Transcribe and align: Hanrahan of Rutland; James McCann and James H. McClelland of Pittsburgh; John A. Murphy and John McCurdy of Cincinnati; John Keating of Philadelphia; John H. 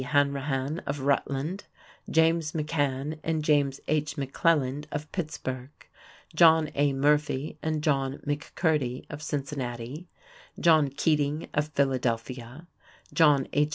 Hanrahan 0.03 0.79
of 0.87 1.01
Rutland; 1.01 1.65
James 2.09 2.53
McCann 2.53 3.19
and 3.23 3.43
James 3.43 3.79
H. 3.87 4.15
McClelland 4.15 4.85
of 4.91 5.11
Pittsburgh; 5.11 5.69
John 6.33 6.71
A. 6.73 6.91
Murphy 6.91 7.59
and 7.61 7.83
John 7.83 8.17
McCurdy 8.25 9.05
of 9.11 9.21
Cincinnati; 9.21 10.07
John 10.59 10.89
Keating 10.89 11.49
of 11.53 11.67
Philadelphia; 11.67 12.65
John 13.13 13.47
H. 13.53 13.69